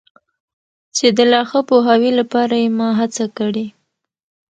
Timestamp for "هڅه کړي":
2.99-3.67